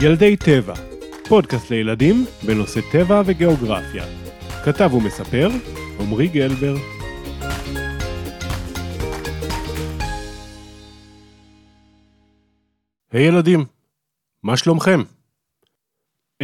ילדי 0.00 0.36
טבע, 0.36 0.74
פודקאסט 1.28 1.70
לילדים 1.70 2.24
בנושא 2.46 2.80
טבע 2.92 3.22
וגיאוגרפיה. 3.26 4.04
כתב 4.64 4.94
ומספר, 4.94 5.48
עמרי 6.00 6.28
גלבר. 6.28 6.74
היי 13.10 13.28
hey, 13.28 13.32
ילדים, 13.32 13.64
מה 14.42 14.56
שלומכם? 14.56 15.00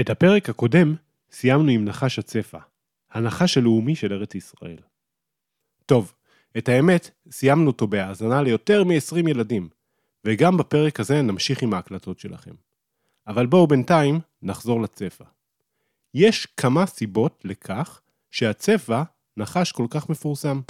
את 0.00 0.11
הפרק 0.11 0.48
הקודם 0.48 0.95
סיימנו 1.30 1.71
עם 1.71 1.84
נחש 1.84 2.19
הצפה, 2.19 2.59
הנחש 3.11 3.59
הלאומי 3.59 3.96
של 3.96 4.12
ארץ 4.12 4.34
ישראל. 4.34 4.79
טוב, 5.87 6.12
את 6.59 6.69
האמת, 6.69 7.11
סיימנו 7.30 7.66
אותו 7.66 7.87
בהאזנה 7.87 8.43
ליותר 8.43 8.84
מ-20 8.84 9.30
ילדים, 9.30 9.69
וגם 10.25 10.57
בפרק 10.57 11.00
הזה 11.00 11.23
נמשיך 11.23 11.62
עם 11.62 11.75
ההקלטות 11.75 12.19
שלכם. 12.19 12.71
אבל 13.27 13.46
בואו 13.46 13.67
בינתיים 13.67 14.21
נחזור 14.43 14.82
לצבע. 14.82 15.26
יש 16.14 16.46
כמה 16.46 16.86
סיבות 16.86 17.40
לכך 17.44 18.00
שהצבע 18.30 19.03
נחש 19.36 19.72
כל 19.72 19.86
כך 19.90 20.08
מפורסם. 20.08 20.61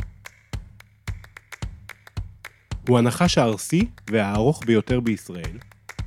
הוא 2.88 2.98
הנחש 2.98 3.38
הארסי 3.38 3.90
והארוך 4.10 4.64
ביותר 4.66 5.00
בישראל, 5.00 5.58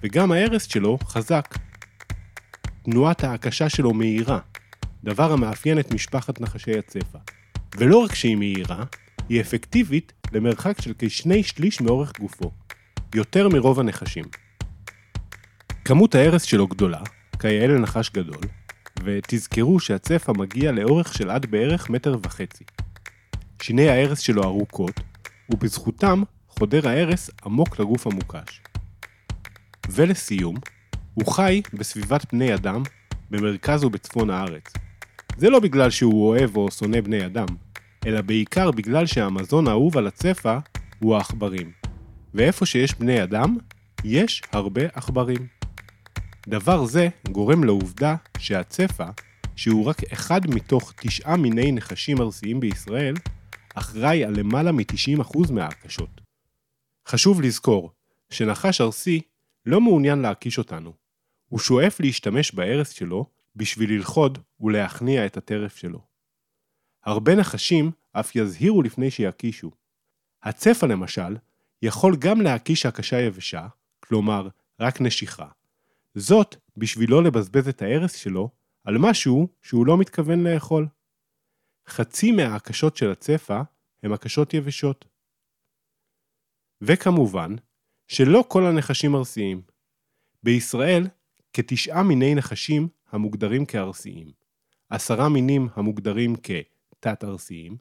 וגם 0.02 0.31
ההרס 0.31 0.63
שלו 0.63 0.98
חזק. 1.03 1.58
תנועת 2.84 3.23
ההקשה 3.23 3.70
שלו 3.70 3.94
מהירה, 3.94 4.39
דבר 5.03 5.31
המאפיין 5.31 5.80
את 5.80 5.94
משפחת 5.94 6.41
נחשי 6.41 6.80
הצבע. 6.80 7.20
ולא 7.77 7.98
רק 7.98 8.16
שהיא 8.16 8.36
מהירה, 8.36 8.84
היא 9.30 9.41
אפקטיבית 9.41 10.14
למרחק 10.31 10.81
של 10.81 10.94
כשני 11.00 11.44
שליש 11.44 11.81
מאורך 11.81 12.20
גופו, 12.20 12.52
יותר 13.16 13.50
מרוב 13.50 13.80
הנחשים. 13.80 14.25
כמות 15.88 16.16
ההרס 16.16 16.44
שלו 16.44 16.67
גדולה, 16.67 16.99
כיאה 17.39 17.67
לנחש 17.67 18.09
גדול, 18.09 18.41
ותזכרו 19.03 19.80
שהצפה 19.80 20.33
מגיע 20.33 20.72
לאורך 20.72 21.14
של 21.14 21.30
עד 21.30 21.45
בערך 21.45 21.89
מטר 21.89 22.17
וחצי. 22.23 22.64
שיני 23.61 23.89
ההרס 23.89 24.19
שלו 24.19 24.44
ארוכות, 24.44 25.00
ובזכותם 25.50 26.23
חודר 26.47 26.89
ההרס 26.89 27.30
עמוק 27.45 27.80
לגוף 27.80 28.08
המוקש. 28.08 28.61
ולסיום, 29.89 30.55
הוא 31.14 31.33
חי 31.33 31.61
בסביבת 31.73 32.33
בני 32.33 32.53
אדם 32.53 32.83
במרכז 33.31 33.83
ובצפון 33.83 34.30
הארץ. 34.30 34.73
זה 35.38 35.49
לא 35.49 35.59
בגלל 35.59 35.89
שהוא 35.89 36.27
אוהב 36.27 36.58
או 36.58 36.72
שונא 36.72 37.02
בני 37.02 37.25
אדם, 37.25 37.47
אלא 38.05 38.22
בעיקר 38.22 38.72
בגלל 38.72 39.05
שהמזון 39.05 39.67
האהוב 39.67 39.97
על 39.97 40.08
הצפה 40.08 40.58
הוא 40.99 41.16
העכברים. 41.16 41.72
ואיפה 42.33 42.66
שיש 42.66 42.95
בני 42.95 43.23
אדם, 43.23 43.58
יש 44.03 44.42
הרבה 44.52 44.81
עכברים. 44.94 45.55
דבר 46.48 46.86
זה 46.86 47.08
גורם 47.32 47.64
לעובדה 47.64 48.16
שהצפה, 48.38 49.06
שהוא 49.56 49.86
רק 49.86 50.04
אחד 50.14 50.42
מתוך 50.48 50.94
תשעה 51.02 51.38
מיני 51.38 51.72
נחשים 51.72 52.22
ארסיים 52.22 52.60
בישראל, 52.60 53.16
אחראי 53.76 54.24
על 54.24 54.40
למעלה 54.40 54.72
מ-90% 54.72 55.52
מההקשות. 55.52 56.22
חשוב 57.08 57.42
לזכור 57.42 57.92
שנחש 58.30 58.82
ארסי 58.82 59.22
לא 59.66 59.82
מעוניין 59.82 60.20
להקיש 60.20 60.58
אותנו. 60.58 60.94
הוא 61.50 61.60
שואף 61.60 62.00
להשתמש 62.00 62.52
בהרס 62.52 62.90
שלו 62.90 63.26
בשביל 63.56 63.94
ללכוד 63.94 64.38
ולהכניע 64.60 65.26
את 65.26 65.38
הטרף 65.38 65.78
שלו. 65.78 66.02
הרבה 67.06 67.36
נחשים 67.36 67.92
אף 68.12 68.36
יזהירו 68.36 68.82
לפני 68.82 69.12
שיקישו. 69.12 69.72
הצפה 70.44 70.88
למשל, 70.88 71.38
יכול 71.82 72.16
גם 72.20 72.42
להקיש 72.42 72.86
הקשה 72.86 73.22
יבשה, 73.22 73.68
כלומר, 74.00 74.48
רק 74.80 75.02
נשיכה, 75.02 75.48
זאת 76.16 76.55
בשביל 76.77 77.11
לא 77.11 77.23
לבזבז 77.23 77.67
את 77.67 77.81
ההרס 77.81 78.16
שלו 78.16 78.49
על 78.83 78.97
משהו 78.97 79.47
שהוא 79.61 79.85
לא 79.85 79.97
מתכוון 79.97 80.47
לאכול. 80.47 80.88
חצי 81.88 82.31
מההקשות 82.31 82.98
של 82.98 83.11
הצפה 83.11 83.61
הם 84.03 84.14
הקשות 84.14 84.54
יבשות. 84.54 85.05
וכמובן, 86.81 87.55
שלא 88.08 88.45
כל 88.48 88.65
הנחשים 88.65 89.15
ארסיים. 89.15 89.61
בישראל, 90.43 91.08
כתשעה 91.54 92.04
מיני 92.04 92.36
נחשים 92.36 92.87
המוגדרים 93.11 93.65
כארסיים, 93.65 94.31
עשרה 94.89 95.30
מינים 95.30 95.67
המוגדרים 95.75 96.36
כתת-ארסיים, 96.36 97.77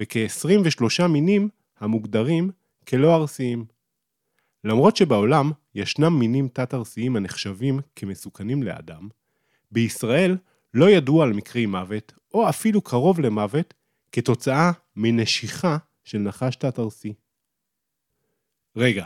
וכ-23 0.00 1.06
מינים 1.08 1.48
המוגדרים 1.78 2.50
כלא 2.88 3.16
ארסיים. 3.16 3.64
למרות 4.64 4.96
שבעולם 4.96 5.52
ישנם 5.74 6.18
מינים 6.18 6.48
תת-ארסיים 6.48 7.16
הנחשבים 7.16 7.80
כמסוכנים 7.96 8.62
לאדם, 8.62 9.08
בישראל 9.70 10.36
לא 10.74 10.90
ידוע 10.90 11.24
על 11.24 11.32
מקרי 11.32 11.66
מוות, 11.66 12.12
או 12.34 12.48
אפילו 12.48 12.80
קרוב 12.80 13.20
למוות, 13.20 13.74
כתוצאה 14.12 14.72
מנשיכה 14.96 15.76
של 16.04 16.18
נחש 16.18 16.56
תת-ארסי. 16.56 17.14
רגע, 18.76 19.04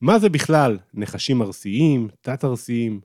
מה 0.00 0.18
זה 0.18 0.28
בכלל 0.28 0.78
נחשים 0.94 1.42
ארסיים, 1.42 2.08
תת-ארסיים? 2.20 3.00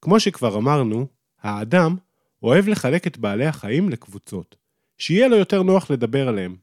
כמו 0.00 0.20
שכבר 0.20 0.58
אמרנו, 0.58 1.06
האדם 1.40 1.96
אוהב 2.42 2.68
לחלק 2.68 3.06
את 3.06 3.18
בעלי 3.18 3.46
החיים 3.46 3.88
לקבוצות, 3.88 4.56
שיהיה 4.98 5.28
לו 5.28 5.36
יותר 5.36 5.62
נוח 5.62 5.90
לדבר 5.90 6.28
עליהם. 6.28 6.56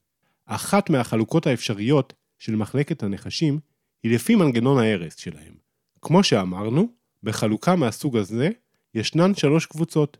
אחת 0.46 0.90
מהחלוקות 0.90 1.48
האפשריות 1.48 2.14
של 2.40 2.56
מחלקת 2.56 3.04
הנחשים 3.04 3.60
היא 4.04 4.16
לפי 4.16 4.36
מנגנון 4.36 4.78
ההרס 4.78 5.16
שלהם. 5.16 5.54
כמו 6.02 6.24
שאמרנו, 6.24 6.88
בחלוקה 7.24 7.76
מהסוג 7.76 8.18
הזה 8.18 8.50
ישנן 8.94 9.36
שלוש 9.36 9.66
קבוצות 9.66 10.18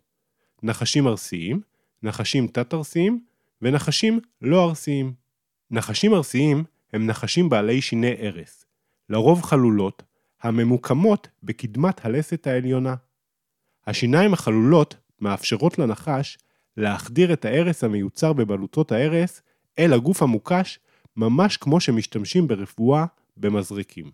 נחשים 0.64 1.08
ארסיים, 1.08 1.62
נחשים 2.04 2.48
תת-ארסיים 2.48 3.24
ונחשים 3.62 4.20
לא 4.42 4.70
ארסיים. 4.70 5.14
נחשים 5.72 6.14
ארסיים 6.14 6.64
הם 6.94 7.08
נחשים 7.08 7.50
בעלי 7.50 7.82
שיני 7.82 8.12
ארס, 8.12 8.66
לרוב 9.10 9.42
חלולות, 9.42 10.04
הממוקמות 10.42 11.28
בקדמת 11.44 12.06
הלסת 12.06 12.48
העליונה. 12.48 12.96
השיניים 13.88 14.34
החלולות 14.34 14.96
מאפשרות 15.22 15.80
לנחש 15.80 16.38
להחדיר 16.78 17.34
את 17.34 17.46
הארס 17.46 17.84
המיוצר 17.84 18.34
בבלוטות 18.34 18.92
הארס 18.92 19.42
אל 19.80 19.94
הגוף 19.94 20.24
המוקש 20.24 20.80
ממש 21.18 21.58
כמו 21.58 21.80
שמשתמשים 21.80 22.48
ברפואה 22.48 23.06
במזרקים. 23.40 24.12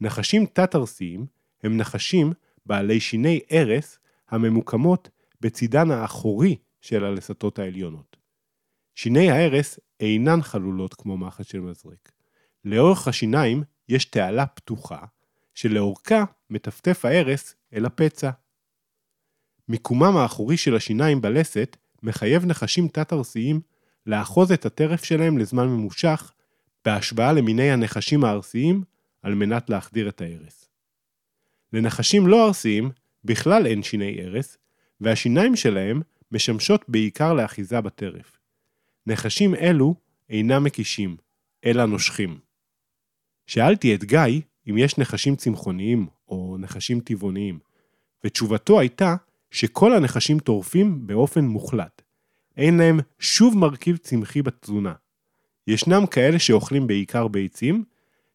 נחשים 0.00 0.46
תת-ארסיים 0.46 1.26
הם 1.62 1.76
נחשים 1.76 2.32
בעלי 2.66 3.00
שיני 3.00 3.40
ארס 3.52 3.98
הממוקמות 4.28 5.08
בצידן 5.40 5.90
האחורי 5.90 6.56
של 6.80 7.04
הלסתות 7.04 7.58
העליונות. 7.58 8.16
שיני 8.94 9.30
הארס 9.30 9.78
אינן 10.00 10.42
חלולות 10.42 10.94
כמו 10.94 11.18
מחט 11.18 11.46
של 11.46 11.60
מזרק. 11.60 12.12
לאורך 12.64 13.08
השיניים 13.08 13.62
יש 13.88 14.04
תעלה 14.04 14.46
פתוחה, 14.46 14.98
שלאורכה 15.54 16.24
מטפטף 16.50 17.04
הארס 17.04 17.54
אל 17.72 17.86
הפצע. 17.86 18.30
מיקומם 19.68 20.16
האחורי 20.16 20.56
של 20.56 20.76
השיניים 20.76 21.20
בלסת 21.20 21.76
מחייב 22.02 22.46
נחשים 22.46 22.88
תת-ארסיים 22.88 23.60
לאחוז 24.06 24.52
את 24.52 24.66
הטרף 24.66 25.04
שלהם 25.04 25.38
לזמן 25.38 25.68
ממושך, 25.68 26.32
בהשוואה 26.86 27.32
למיני 27.32 27.70
הנחשים 27.70 28.24
הארסיים, 28.24 28.82
על 29.22 29.34
מנת 29.34 29.70
להחדיר 29.70 30.08
את 30.08 30.20
ההרס. 30.20 30.68
לנחשים 31.72 32.26
לא 32.26 32.46
ארסיים 32.46 32.90
בכלל 33.24 33.66
אין 33.66 33.82
שיני 33.82 34.20
ארס, 34.20 34.58
והשיניים 35.00 35.56
שלהם 35.56 36.02
משמשות 36.32 36.84
בעיקר 36.88 37.32
לאחיזה 37.32 37.80
בטרף. 37.80 38.38
נחשים 39.06 39.54
אלו 39.54 39.94
אינם 40.30 40.64
מקישים, 40.64 41.16
אלא 41.64 41.86
נושכים. 41.86 42.38
שאלתי 43.46 43.94
את 43.94 44.04
גיא 44.04 44.40
אם 44.70 44.78
יש 44.78 44.98
נחשים 44.98 45.36
צמחוניים 45.36 46.06
או 46.28 46.56
נחשים 46.58 47.00
טבעוניים, 47.00 47.58
ותשובתו 48.24 48.80
הייתה 48.80 49.16
שכל 49.50 49.94
הנחשים 49.94 50.38
טורפים 50.38 51.06
באופן 51.06 51.44
מוחלט. 51.44 52.02
אין 52.56 52.78
להם 52.78 53.00
שוב 53.18 53.58
מרכיב 53.58 53.96
צמחי 53.96 54.42
בתזונה. 54.42 54.92
ישנם 55.66 56.06
כאלה 56.10 56.38
שאוכלים 56.38 56.86
בעיקר 56.86 57.28
ביצים, 57.28 57.84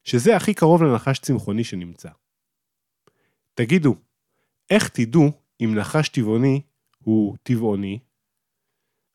שזה 0.03 0.35
הכי 0.35 0.53
קרוב 0.53 0.83
לנחש 0.83 1.19
צמחוני 1.19 1.63
שנמצא. 1.63 2.09
תגידו, 3.53 3.95
איך 4.69 4.89
תדעו 4.89 5.31
אם 5.61 5.75
נחש 5.75 6.09
טבעוני 6.09 6.61
הוא 6.99 7.35
טבעוני? 7.43 7.99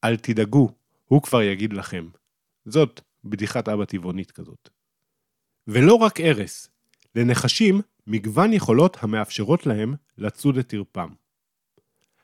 אל 0.05 0.17
תדאגו, 0.17 0.69
הוא 1.05 1.23
כבר 1.23 1.43
יגיד 1.43 1.73
לכם. 1.73 2.09
זאת 2.65 3.01
בדיחת 3.25 3.69
אבא 3.69 3.85
טבעונית 3.85 4.31
כזאת. 4.31 4.69
ולא 5.67 5.95
רק 5.95 6.21
ארס, 6.21 6.69
לנחשים 7.15 7.81
מגוון 8.07 8.53
יכולות 8.53 8.97
המאפשרות 9.01 9.67
להם 9.67 9.95
לצוד 10.19 10.59
את 10.59 10.69
טרפם. 10.69 11.09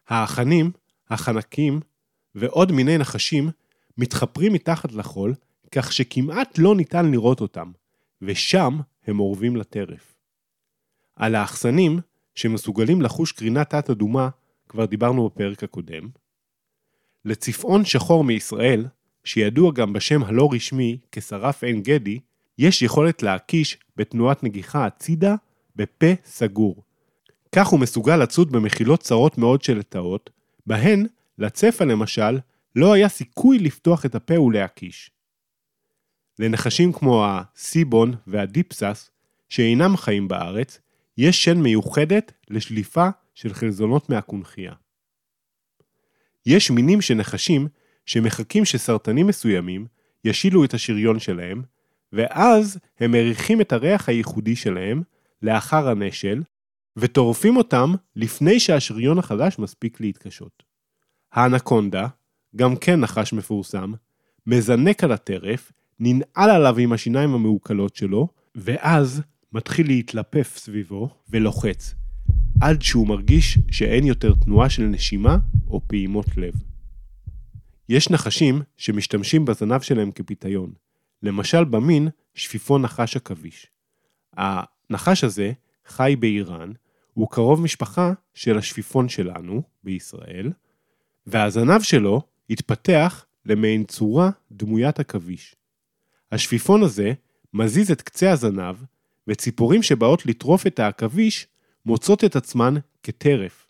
האחנים, 0.09 0.71
החנקים 1.11 1.81
ועוד 2.35 2.73
מיני 2.73 2.99
נחשים 2.99 3.51
מתחפרים 3.99 4.53
מתחת 4.53 4.93
לחול, 4.93 5.35
כך 5.73 5.93
שכמעט 5.93 6.59
לא 6.59 6.75
ניתן 6.75 7.11
לראות 7.11 7.41
אותם, 7.41 7.73
ושם 8.23 8.81
הם 9.07 9.21
אורבים 9.21 9.57
לטרף. 9.57 10.15
על 11.17 11.35
האחסנים 11.35 12.01
שמסוגלים 12.35 13.03
לחוש 13.03 13.33
קרינה 13.33 13.65
תת-אדומה, 13.65 14.29
כבר 14.69 14.85
דיברנו 14.85 15.29
בפרק 15.29 15.65
הקודם. 15.65 16.09
לצפעון 17.25 17.85
שחור 17.85 18.25
מישראל, 18.25 18.87
שידוע 19.25 19.73
גם 19.73 19.93
בשם 19.93 20.25
הלא 20.25 20.49
רשמי 20.53 20.99
כשרף 21.13 21.65
עין 21.65 21.83
גדי, 21.83 22.21
יש 22.59 22.83
יכולת 22.83 23.23
להקיש 23.23 23.79
בתנועת 23.97 24.43
נגיחה 24.43 24.87
הצידה 24.87 25.35
בפה 25.77 26.07
סגור. 26.25 26.83
כך 27.53 27.67
הוא 27.67 27.81
מסוגל 27.81 28.17
לצוד 28.17 28.53
במחילות 28.53 29.01
צרות 29.01 29.39
מאוד 29.39 29.63
של 29.63 29.79
לטאות, 29.79 30.31
בהן, 30.67 31.07
לצפה 31.39 31.85
למשל, 31.85 32.39
לא 32.77 32.93
היה 32.93 33.09
סיכוי 33.09 33.59
לפתוח 33.59 34.07
את 34.07 34.15
הפה 34.15 34.41
ולהקיש. 34.41 35.11
לנחשים 36.39 36.93
כמו 36.93 37.27
הסיבון 37.27 38.15
והדיפסס, 38.27 39.11
שאינם 39.49 39.97
חיים 39.97 40.29
בארץ, 40.29 40.81
יש 41.19 41.45
שן 41.45 41.61
מיוחדת 41.61 42.33
לשליפה 42.51 43.09
של 43.35 43.55
חלזונות 43.55 44.11
מהקונכייה. 44.11 44.73
יש 46.47 46.71
מינים 46.71 47.01
של 47.01 47.15
נחשים 47.15 47.69
שמחכים 48.07 48.65
שסרטנים 48.65 49.27
מסוימים 49.27 49.87
ישילו 50.25 50.65
את 50.65 50.75
השריון 50.75 51.19
שלהם, 51.19 51.63
ואז 52.13 52.79
הם 53.01 53.11
מריחים 53.11 53.61
את 53.61 53.73
הריח 53.73 54.09
הייחודי 54.09 54.57
שלהם 54.57 55.03
לאחר 55.43 55.89
הנשל, 55.89 56.43
וטורפים 56.97 57.57
אותם 57.57 57.95
לפני 58.17 58.61
שהשריון 58.61 59.19
החדש 59.19 59.59
מספיק 59.59 60.01
להתקשות. 60.01 60.63
האנקונדה, 61.33 62.07
גם 62.57 62.77
כן 62.77 63.01
נחש 63.01 63.33
מפורסם, 63.33 63.93
מזנק 64.47 65.05
על 65.05 65.13
הטרף, 65.13 65.73
ננעל 66.01 66.51
עליו 66.51 66.79
עם 66.79 66.93
השיניים 66.93 67.35
המעוקלות 67.35 67.97
שלו, 67.97 68.29
ואז 68.55 69.23
מתחיל 69.53 69.87
להתלפף 69.87 70.57
סביבו 70.57 71.09
ולוחץ, 71.31 71.95
עד 72.61 72.83
שהוא 72.83 73.09
מרגיש 73.09 73.59
שאין 73.71 74.05
יותר 74.05 74.35
תנועה 74.35 74.71
של 74.71 74.83
נשימה 74.83 75.37
או 75.69 75.81
פעימות 75.87 76.37
לב. 76.37 76.55
יש 77.89 78.11
נחשים 78.11 78.63
שמשתמשים 78.77 79.45
בזנב 79.45 79.81
שלהם 79.81 80.11
כפיתיון, 80.11 80.73
למשל 81.23 81.65
במין 81.65 82.09
שפיפון 82.35 82.83
נחש 82.83 83.17
עכביש. 83.17 83.67
הנחש 84.37 85.25
הזה 85.25 85.53
חי 85.87 86.17
באיראן, 86.19 86.73
הוא 87.15 87.29
קרוב 87.31 87.61
משפחה 87.61 88.13
של 88.35 88.59
השפיפון 88.59 89.09
שלנו 89.09 89.63
בישראל, 89.85 90.53
והזנב 91.27 91.83
שלו 91.83 92.23
התפתח 92.51 93.27
למעין 93.47 93.85
צורה 93.85 94.31
דמוית 94.53 95.01
עכביש. 95.01 95.57
השפיפון 96.33 96.83
הזה 96.83 97.13
מזיז 97.55 97.91
את 97.91 98.03
קצה 98.03 98.33
הזנב, 98.33 98.77
וציפורים 99.29 99.83
שבאות 99.83 100.27
לטרוף 100.27 100.67
את 100.67 100.79
העכביש 100.79 101.47
מוצאות 101.87 102.25
את 102.25 102.37
עצמן 102.37 102.75
כטרף. 103.03 103.69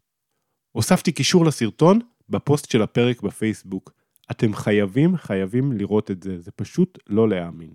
הוספתי 0.73 1.12
קישור 1.12 1.44
לסרטון 1.44 2.00
בפוסט 2.29 2.70
של 2.70 2.82
הפרק 2.82 3.23
בפייסבוק. 3.23 3.93
אתם 4.31 4.55
חייבים, 4.55 5.17
חייבים 5.17 5.73
לראות 5.73 6.11
את 6.11 6.23
זה, 6.23 6.41
זה 6.41 6.50
פשוט 6.50 6.99
לא 7.06 7.29
להאמין. 7.29 7.75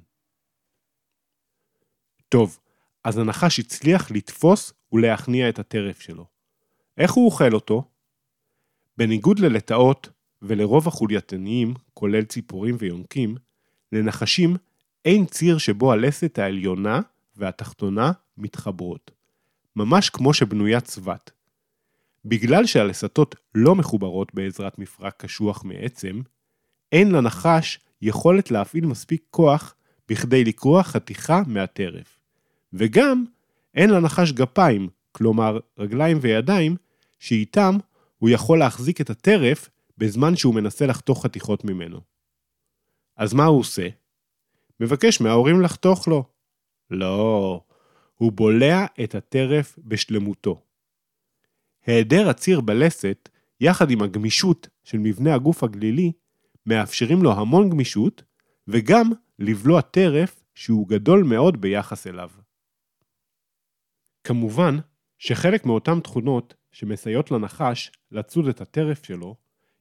טוב, 2.30 2.60
אז 3.04 3.18
הנחש 3.18 3.60
הצליח 3.60 4.12
לתפוס 4.12 4.74
ולהכניע 4.94 5.50
את 5.50 5.60
הטרף 5.60 6.00
שלו. 6.00 6.26
איך 6.98 7.12
הוא 7.12 7.26
אוכל 7.26 7.54
אותו? 7.54 7.84
בניגוד 8.98 9.40
ללטאות 9.40 10.10
ולרוב 10.42 10.88
החולייתניים, 10.88 11.74
כולל 11.94 12.24
ציפורים 12.24 12.76
ויונקים, 12.80 13.36
לנחשים 13.92 14.56
אין 15.08 15.26
ציר 15.26 15.58
שבו 15.58 15.92
הלסת 15.92 16.40
העליונה 16.40 17.02
והתחתונה 17.36 18.12
מתחברות, 18.38 19.12
ממש 19.76 20.10
כמו 20.10 20.34
שבנויה 20.34 20.82
צבת. 20.82 21.32
בגלל 22.26 22.66
שהלסתות 22.66 23.36
לא 23.56 23.76
מחוברות 23.76 24.34
בעזרת 24.34 24.80
מפרק 24.80 25.14
קשוח 25.18 25.64
מעצם, 25.64 26.22
אין 26.92 27.12
לנחש 27.12 27.80
יכולת 28.02 28.52
להפעיל 28.52 28.86
מספיק 28.86 29.24
כוח 29.30 29.76
בכדי 30.10 30.44
לקרוע 30.44 30.84
חתיכה 30.84 31.42
מהטרף. 31.48 32.20
וגם 32.74 33.26
אין 33.76 33.90
לנחש 33.90 34.32
גפיים, 34.32 34.90
כלומר 35.12 35.60
רגליים 35.78 36.18
וידיים, 36.22 36.76
שאיתם 37.20 37.78
הוא 38.18 38.30
יכול 38.30 38.60
להחזיק 38.60 39.02
את 39.02 39.10
הטרף 39.10 39.70
בזמן 39.98 40.36
שהוא 40.36 40.56
מנסה 40.56 40.86
לחתוך 40.86 41.26
חתיכות 41.26 41.66
ממנו. 41.66 42.02
אז 43.18 43.34
מה 43.34 43.46
הוא 43.46 43.60
עושה? 43.60 43.88
מבקש 44.80 45.22
מההורים 45.22 45.62
לחתוך 45.62 46.08
לו. 46.08 46.24
לא, 46.90 47.62
הוא 48.16 48.32
בולע 48.32 48.86
את 49.04 49.16
הטרף 49.16 49.80
בשלמותו. 49.84 50.62
היעדר 51.86 52.30
הציר 52.30 52.62
בלסת, 52.62 53.30
יחד 53.62 53.92
עם 53.92 54.02
הגמישות 54.02 54.68
של 54.84 54.98
מבנה 54.98 55.36
הגוף 55.36 55.64
הגלילי, 55.64 56.12
מאפשרים 56.66 57.24
לו 57.24 57.32
המון 57.32 57.70
גמישות, 57.70 58.24
וגם 58.68 59.12
לבלוע 59.40 59.82
טרף 59.82 60.44
שהוא 60.56 60.88
גדול 60.88 61.24
מאוד 61.24 61.62
ביחס 61.62 62.08
אליו. 62.08 62.30
כמובן 64.24 64.78
שחלק 65.18 65.66
מאותן 65.66 66.00
תכונות 66.00 66.54
שמסייעות 66.72 67.32
לנחש 67.32 67.92
לצוד 68.12 68.48
את 68.48 68.62
הטרף 68.62 69.04
שלו, 69.04 69.36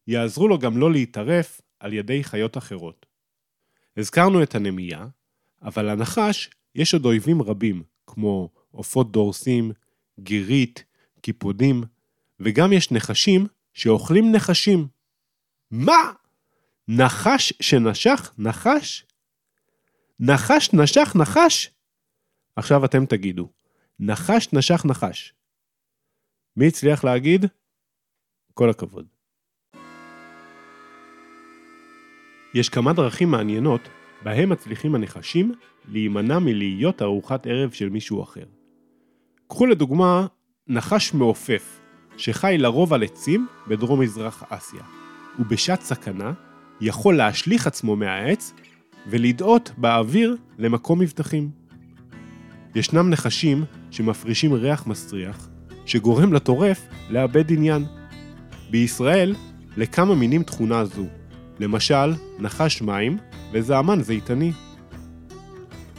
יעזרו 0.06 0.48
לו 0.48 0.58
גם 0.58 0.76
לא 0.76 0.92
להיטרף 0.92 1.60
על 1.80 1.92
ידי 1.92 2.24
חיות 2.24 2.56
אחרות. 2.56 3.05
הזכרנו 3.96 4.42
את 4.42 4.54
הנמייה, 4.54 5.06
אבל 5.62 5.90
לנחש 5.90 6.50
יש 6.74 6.94
עוד 6.94 7.04
אויבים 7.04 7.42
רבים, 7.42 7.82
כמו 8.06 8.50
עופות 8.70 9.12
דורסים, 9.12 9.72
גירית, 10.20 10.84
קיפודים, 11.20 11.84
וגם 12.40 12.72
יש 12.72 12.92
נחשים 12.92 13.46
שאוכלים 13.72 14.32
נחשים. 14.32 14.88
מה? 15.70 16.12
נחש 16.88 17.52
שנשך 17.60 18.34
נחש? 18.38 19.06
נחש 20.20 20.70
נשך 20.72 21.16
נחש? 21.16 21.70
עכשיו 22.56 22.84
אתם 22.84 23.06
תגידו, 23.06 23.48
נחש 24.00 24.48
נשך 24.52 24.84
נחש. 24.84 25.34
מי 26.56 26.68
הצליח 26.68 27.04
להגיד? 27.04 27.44
כל 28.54 28.70
הכבוד. 28.70 29.15
יש 32.56 32.68
כמה 32.68 32.92
דרכים 32.92 33.30
מעניינות 33.30 33.88
בהם 34.22 34.48
מצליחים 34.48 34.94
הנחשים 34.94 35.52
להימנע 35.88 36.38
מלהיות 36.38 37.02
ארוחת 37.02 37.46
ערב 37.46 37.70
של 37.70 37.88
מישהו 37.88 38.22
אחר. 38.22 38.44
קחו 39.48 39.66
לדוגמה 39.66 40.26
נחש 40.68 41.14
מעופף, 41.14 41.80
שחי 42.16 42.56
לרוב 42.58 42.92
על 42.92 43.02
עצים 43.02 43.46
בדרום 43.68 44.00
מזרח 44.00 44.42
אסיה, 44.48 44.80
ובשעת 45.38 45.80
סכנה 45.80 46.32
יכול 46.80 47.16
להשליך 47.16 47.66
עצמו 47.66 47.96
מהעץ 47.96 48.52
ולדאות 49.06 49.70
באוויר 49.78 50.36
למקום 50.58 50.98
מבטחים. 50.98 51.50
ישנם 52.74 53.10
נחשים 53.10 53.64
שמפרישים 53.90 54.52
ריח 54.52 54.86
מסריח, 54.86 55.48
שגורם 55.86 56.32
לטורף 56.32 56.86
לאבד 57.10 57.52
עניין. 57.52 57.84
בישראל, 58.70 59.34
לכמה 59.76 60.14
מינים 60.14 60.42
תכונה 60.42 60.84
זו, 60.84 61.04
למשל, 61.58 62.14
נחש 62.38 62.82
מים 62.82 63.18
וזעמן 63.52 64.02
זיתני. 64.02 64.52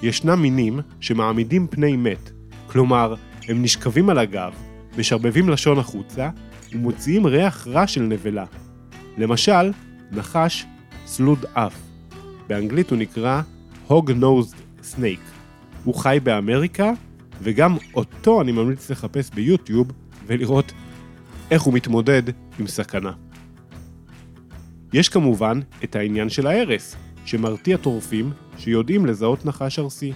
ישנם 0.04 0.42
מינים 0.42 0.80
שמעמידים 1.00 1.68
פני 1.68 1.96
מת, 1.96 2.32
כלומר, 2.68 3.16
הם 3.48 3.64
נשכבים 3.64 4.10
על 4.10 4.18
הגב, 4.18 4.54
משרבבים 4.98 5.50
לשון 5.50 5.80
החוצה 5.80 6.30
ומוציאים 6.74 7.26
ריח 7.26 7.68
רע 7.68 7.88
של 7.88 8.02
נבלה. 8.02 8.46
למשל, 9.18 9.72
נחש 10.12 10.66
סלוד 11.06 11.46
אף. 11.54 11.76
באנגלית 12.48 12.90
הוא 12.90 12.98
נקרא 12.98 13.42
הוג 13.88 14.12
נוזד 14.12 14.58
סנייק. 14.84 15.20
הוא 15.84 15.96
חי 15.96 16.18
באמריקה, 16.24 16.92
וגם 17.42 17.78
אותו 17.94 18.42
אני 18.42 18.52
ממליץ 18.52 18.92
לחפש 18.92 19.30
ביוטיוב 19.30 19.92
ולראות 20.28 20.72
איך 21.52 21.62
הוא 21.62 21.74
מתמודד 21.74 22.24
עם 22.60 22.68
סכנה. 22.68 23.12
יש 24.98 25.10
כמובן 25.10 25.60
את 25.84 25.96
העניין 25.96 26.30
של 26.30 26.48
ההרס, 26.48 26.96
שמרתיע 27.26 27.78
טורפים 27.78 28.32
שיודעים 28.58 29.06
לזהות 29.06 29.46
נחש 29.46 29.80
ארסי. 29.80 30.14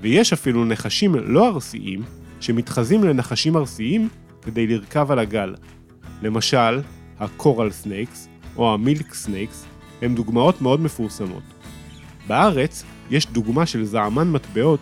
ויש 0.00 0.32
אפילו 0.32 0.64
נחשים 0.64 1.14
לא 1.14 1.48
ארסיים 1.48 2.02
שמתחזים 2.40 3.04
לנחשים 3.04 3.56
ארסיים 3.56 4.08
כדי 4.42 4.66
לרכב 4.66 5.10
על 5.10 5.18
הגל. 5.18 5.54
למשל, 6.22 6.80
ה 7.18 7.27
coral 7.27 7.70
snakes 7.70 8.28
או 8.56 8.74
ה 8.74 8.82
milk 8.82 9.14
snakes 9.14 9.66
הם 10.02 10.14
דוגמאות 10.14 10.62
מאוד 10.62 10.80
מפורסמות. 10.80 11.42
בארץ 12.26 12.84
יש 13.10 13.26
דוגמה 13.26 13.66
של 13.66 13.84
זעמן 13.84 14.30
מטבעות 14.30 14.80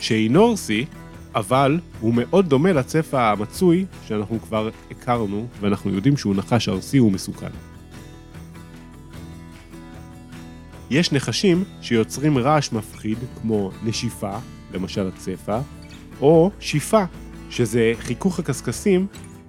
שאינו 0.00 0.50
ארסי, 0.50 0.86
אבל 1.34 1.80
הוא 2.00 2.14
מאוד 2.14 2.48
דומה 2.48 2.72
לצפע 2.72 3.30
המצוי 3.30 3.84
שאנחנו 4.08 4.40
כבר 4.40 4.70
הכרנו 4.90 5.46
ואנחנו 5.60 5.90
יודעים 5.90 6.16
שהוא 6.16 6.36
נחש 6.36 6.68
ארסי 6.68 7.00
ומסוכן. 7.00 7.77
יש 10.90 11.12
נחשים 11.12 11.64
שיוצרים 11.80 12.38
רעש 12.38 12.72
מפחיד 12.72 13.18
כמו 13.40 13.70
נשיפה, 13.84 14.38
למשל 14.74 15.08
הצפע, 15.08 15.58
או 16.20 16.50
שיפה, 16.60 17.04
שזה 17.50 17.92
חיכוך 17.98 18.38
הקשקשים 18.38 19.06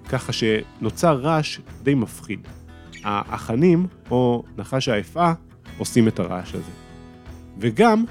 ככה 0.08 0.32
שנוצר 0.32 1.16
רעש 1.16 1.58
די 1.82 1.94
מפחיד. 1.94 2.40
האחנים, 3.04 3.86
או 4.10 4.42
נחש 4.58 4.88
האפעה, 4.88 5.34
עושים 5.78 6.08
את 6.08 6.18
הרעש 6.18 6.54
הזה. 6.54 6.70
וגם, 7.58 8.04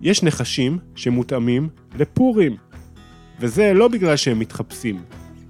יש 0.00 0.22
נחשים 0.22 0.78
שמותאמים 0.94 1.68
לפורים. 1.98 2.56
וזה 3.40 3.72
לא 3.74 3.88
בגלל 3.88 4.16
שהם 4.16 4.38
מתחפשים, 4.38 5.02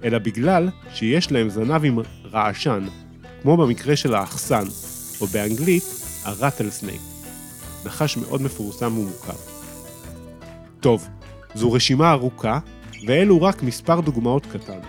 אלא 0.03 0.17
בגלל 0.17 0.69
שיש 0.93 1.31
להם 1.31 1.49
זנב 1.49 1.85
עם 1.85 1.99
רעשן, 2.31 2.85
כמו 3.41 3.57
במקרה 3.57 3.95
של 3.95 4.15
האחסן, 4.15 4.63
או 5.21 5.27
באנגלית, 5.27 5.83
הרטלסנייק. 6.23 7.16
נחש 7.87 8.17
מאוד 8.17 8.41
מפורסם 8.41 8.97
ומוכר. 8.97 9.33
טוב, 10.79 11.07
זו 11.55 11.71
רשימה 11.71 12.11
ארוכה, 12.11 12.59
ואלו 13.07 13.41
רק 13.41 13.63
מספר 13.63 13.99
דוגמאות 14.01 14.45
קטן. 14.45 14.79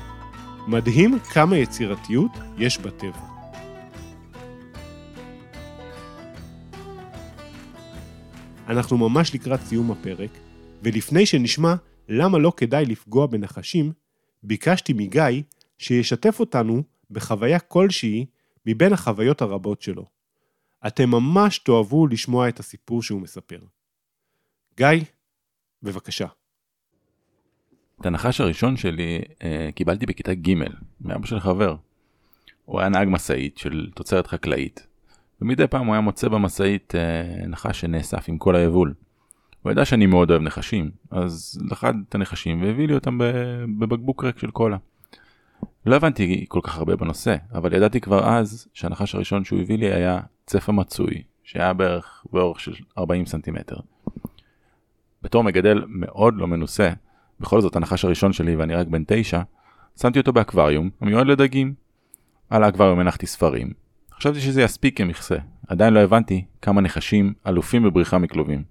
מדהים 0.67 1.19
כמה 1.19 1.57
יצירתיות 1.57 2.31
יש 2.59 2.79
בטבע. 2.79 3.21
אנחנו 8.69 8.99
ממש 8.99 9.35
לקראת 9.35 9.61
סיום 9.61 9.91
הפרק, 9.91 10.31
ולפני 10.83 11.27
שנשמע 11.27 11.75
למה 12.09 12.39
לא 12.39 12.53
כדאי 12.57 12.85
לפגוע 12.85 13.27
בנחשים, 13.27 13.93
ביקשתי 14.43 14.93
מגיא 14.93 15.43
שישתף 15.79 16.41
אותנו 16.41 16.83
בחוויה 17.11 17.59
כלשהי 17.59 18.27
מבין 18.67 18.93
החוויות 18.93 19.43
הרבות 19.43 19.83
שלו. 19.83 20.18
אתם 20.87 21.11
ממש 21.11 21.59
תאהבו 21.59 22.07
לשמוע 22.07 22.49
את 22.49 22.61
הסיפור 22.61 23.03
שהוא 23.03 23.21
מספר. 23.21 23.59
גיא, 24.77 25.05
בבקשה. 25.83 26.27
את 28.01 28.07
הנחש 28.07 28.41
הראשון 28.41 28.77
שלי 28.77 29.19
אה, 29.43 29.69
קיבלתי 29.75 30.07
בכיתה 30.07 30.35
ג' 30.35 30.55
מאבא 31.01 31.27
של 31.27 31.41
חבר. 31.41 31.77
הוא 32.65 32.81
היה 32.81 32.89
נהג 32.89 33.09
משאית 33.11 33.59
של 33.59 33.91
תוצרת 33.95 34.27
חקלאית, 34.27 34.87
ומדי 35.41 35.67
פעם 35.67 35.87
הוא 35.87 35.95
היה 35.95 36.01
מוצא 36.01 36.29
במשאית 36.29 36.95
אה, 36.95 37.47
נחש 37.47 37.81
שנאסף 37.81 38.29
עם 38.29 38.39
כל 38.39 38.57
היבול. 38.57 38.95
הוא 39.63 39.73
ידע 39.73 39.85
שאני 39.85 40.07
מאוד 40.07 40.31
אוהב 40.31 40.43
נחשים, 40.43 40.91
אז 41.11 41.61
לחד 41.71 41.95
את 42.09 42.15
הנחשים 42.15 42.63
והביא 42.63 42.87
לי 42.87 42.95
אותם 42.95 43.19
בבקבוק 43.79 44.25
ריק 44.25 44.39
של 44.39 44.51
קולה. 44.51 44.77
לא 45.87 45.97
הבנתי 45.97 46.45
כל 46.49 46.61
כך 46.63 46.79
הרבה 46.79 46.97
בנושא, 46.97 47.37
אבל 47.55 47.73
ידעתי 47.73 48.01
כבר 48.01 48.29
אז 48.29 48.69
שהנחש 48.75 49.15
הראשון 49.15 49.45
שהוא 49.45 49.61
הביא 49.61 49.79
לי 49.79 49.93
היה 49.93 50.21
צפה 50.47 50.73
מצוי, 50.73 51.23
שהיה 51.43 51.73
בערך 51.73 52.25
באורך 52.33 52.61
של 52.61 52.73
40 52.99 53.27
סנטימטר. 53.27 53.77
בתור 55.23 55.45
מגדל 55.45 55.85
מאוד 55.89 56.35
לא 56.37 56.47
מנוסה, 56.47 56.93
בכל 57.41 57.61
זאת 57.61 57.77
הנחש 57.77 58.05
הראשון 58.05 58.33
שלי 58.33 58.57
ואני 58.57 58.75
רק 58.75 58.87
בן 58.87 59.03
תשע, 59.07 59.41
שמתי 60.01 60.19
אותו 60.19 60.33
באקווריום 60.33 60.91
המיועד 61.01 61.27
לדגים. 61.27 61.75
על 62.51 62.65
האקווריום 62.65 62.99
הנחתי 62.99 63.27
ספרים. 63.27 63.73
חשבתי 64.13 64.41
שזה 64.41 64.63
יספיק 64.63 64.99
כמכסה, 64.99 65.37
עדיין 65.69 65.95
לא 65.95 66.01
הבנתי 66.01 66.45
כמה 66.63 66.81
נחשים 66.81 67.33
אלופים 67.47 67.83
בבריחה 67.83 68.19
מכלובים. 68.19 68.65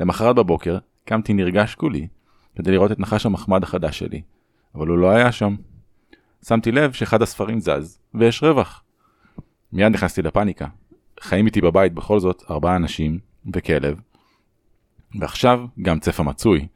למחרת 0.00 0.36
בבוקר 0.36 0.78
קמתי 1.04 1.32
נרגש 1.32 1.74
כולי 1.74 2.08
כדי 2.56 2.70
לראות 2.70 2.92
את 2.92 3.00
נחש 3.00 3.26
המחמד 3.26 3.62
החדש 3.62 3.98
שלי, 3.98 4.22
אבל 4.74 4.86
הוא 4.86 4.98
לא 4.98 5.10
היה 5.10 5.32
שם. 5.32 5.56
שמתי 6.48 6.72
לב 6.72 6.92
שאחד 6.92 7.22
הספרים 7.22 7.60
זז, 7.60 7.98
ויש 8.14 8.42
רווח. 8.42 8.82
מיד 9.72 9.92
נכנסתי 9.92 10.22
לפאניקה. 10.22 10.66
חיים 11.20 11.46
איתי 11.46 11.60
בבית 11.60 11.94
בכל 11.94 12.20
זאת 12.20 12.42
ארבעה 12.50 12.76
אנשים 12.76 13.18
וכלב, 13.54 14.00
ועכשיו 15.20 15.60
גם 15.82 15.98
צפה 15.98 16.22
מצוי. 16.22 16.66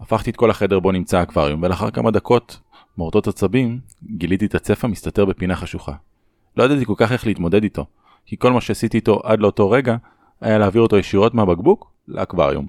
הפכתי 0.00 0.30
את 0.30 0.36
כל 0.36 0.50
החדר 0.50 0.80
בו 0.80 0.92
נמצא 0.92 1.18
האקווריום, 1.18 1.62
ולאחר 1.62 1.90
כמה 1.90 2.10
דקות 2.10 2.60
מורטות 2.98 3.26
עצבים, 3.26 3.80
גיליתי 4.02 4.46
את 4.46 4.54
הצפה 4.54 4.88
מסתתר 4.88 5.24
בפינה 5.24 5.56
חשוכה. 5.56 5.92
לא 6.56 6.64
ידעתי 6.64 6.84
כל 6.84 6.94
כך 6.96 7.12
איך 7.12 7.26
להתמודד 7.26 7.62
איתו, 7.62 7.86
כי 8.26 8.36
כל 8.38 8.52
מה 8.52 8.60
שעשיתי 8.60 8.96
איתו 8.96 9.20
עד 9.24 9.40
לאותו 9.40 9.70
רגע, 9.70 9.96
היה 10.40 10.58
להעביר 10.58 10.82
אותו 10.82 10.96
ישירות 10.96 11.34
מהבקבוק 11.34 11.90
לאקווריום. 12.08 12.66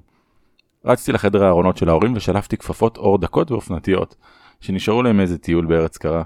רצתי 0.84 1.12
לחדר 1.12 1.44
הארונות 1.44 1.76
של 1.76 1.88
ההורים 1.88 2.12
ושלפתי 2.16 2.56
כפפות 2.56 2.96
אור 2.96 3.18
דקות 3.18 3.50
ואופנתיות, 3.50 4.16
שנשארו 4.60 5.02
להם 5.02 5.20
איזה 5.20 5.38
טיול 5.38 5.66
בארץ 5.66 5.96
קרה. 5.96 6.22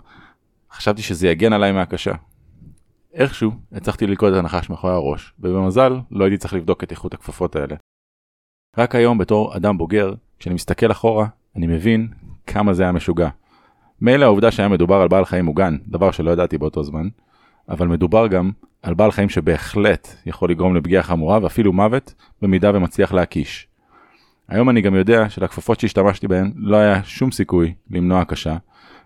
חשבתי 0.72 1.02
שזה 1.02 1.28
יגן 1.28 1.52
עליי 1.52 1.72
מהקשה. 1.72 2.12
איכשהו 3.14 3.52
הצלחתי 3.72 4.06
ללכוד 4.06 4.32
את 4.32 4.38
הנחש 4.38 4.70
מאחורי 4.70 4.92
הראש, 4.92 5.32
ובמזל 5.40 6.00
לא 6.10 6.24
הייתי 6.24 6.38
צריך 6.38 6.54
לבדוק 6.54 6.84
את 6.84 6.90
איכות 6.90 7.14
הכפפות 7.14 7.56
האלה. 7.56 7.76
רק 8.78 8.94
היום 8.94 9.18
בתור 9.18 9.56
אדם 9.56 9.78
בוגר, 9.78 10.14
כשאני 10.38 10.54
מסתכל 10.54 10.90
אחורה, 10.90 11.26
אני 11.56 11.66
מבין 11.66 12.08
כמה 12.46 12.74
זה 12.74 12.82
היה 12.82 12.92
משוגע. 12.92 13.28
מילא 14.00 14.24
העובדה 14.24 14.50
שהיה 14.50 14.68
מדובר 14.68 14.96
על 14.96 15.08
בעל 15.08 15.24
חיים 15.24 15.44
מוגן, 15.44 15.76
דבר 15.86 16.10
שלא 16.10 16.30
ידעתי 16.30 16.58
באותו 16.58 16.84
זמן, 16.84 17.08
אבל 17.68 17.88
מדובר 17.88 18.26
גם 18.26 18.50
על 18.82 18.94
בעל 18.94 19.10
חיים 19.10 19.28
שבהחלט 19.28 20.08
יכול 20.26 20.50
לגרום 20.50 20.76
לפגיעה 20.76 21.02
חמורה 21.02 21.38
ואפילו 21.42 21.72
מוות, 21.72 22.14
במידה 22.42 22.70
ומצליח 22.74 23.12
להקיש. 23.12 23.68
היום 24.52 24.70
אני 24.70 24.80
גם 24.80 24.94
יודע 24.94 25.28
שלכפפות 25.28 25.80
שהשתמשתי 25.80 26.28
בהן 26.28 26.52
לא 26.56 26.76
היה 26.76 27.04
שום 27.04 27.30
סיכוי 27.30 27.74
למנוע 27.90 28.24
קשה, 28.24 28.56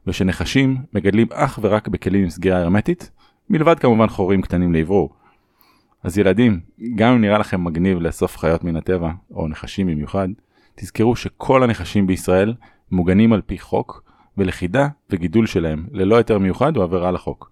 ושנחשים 0.06 0.76
מגדלים 0.92 1.26
אך 1.32 1.58
ורק 1.62 1.88
בכלים 1.88 2.22
עם 2.22 2.30
סגירה 2.30 2.58
הרמטית, 2.58 3.10
מלבד 3.50 3.78
כמובן 3.78 4.08
חורים 4.08 4.42
קטנים 4.42 4.72
לעברור. 4.72 5.14
אז 6.02 6.18
ילדים, 6.18 6.60
גם 6.94 7.12
אם 7.12 7.20
נראה 7.20 7.38
לכם 7.38 7.64
מגניב 7.64 7.98
לאסוף 7.98 8.36
חיות 8.38 8.64
מן 8.64 8.76
הטבע, 8.76 9.10
או 9.30 9.48
נחשים 9.48 9.86
במיוחד, 9.86 10.28
תזכרו 10.74 11.16
שכל 11.16 11.62
הנחשים 11.62 12.06
בישראל 12.06 12.54
מוגנים 12.90 13.32
על 13.32 13.40
פי 13.40 13.58
חוק, 13.58 14.02
ולכידה 14.38 14.88
וגידול 15.10 15.46
שלהם 15.46 15.86
ללא 15.92 16.16
היתר 16.16 16.38
מיוחד 16.38 16.76
הוא 16.76 16.84
עבירה 16.84 17.10
לחוק. 17.10 17.50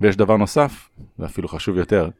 ויש 0.00 0.16
דבר 0.16 0.36
נוסף, 0.36 0.90
ואפילו 1.18 1.48
חשוב 1.48 1.76
יותר, 1.76 2.10